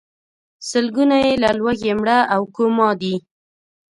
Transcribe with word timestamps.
سلګونه 0.69 1.15
یې 1.23 1.31
له 1.43 1.49
لوږې 1.59 1.93
مړه 1.99 2.17
او 2.33 2.41
کوما 2.55 2.89
دي. 3.01 3.15